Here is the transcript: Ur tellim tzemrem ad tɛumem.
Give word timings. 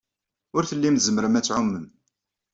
Ur 0.55 0.63
tellim 0.65 0.95
tzemrem 0.97 1.37
ad 1.39 1.45
tɛumem. 1.45 1.87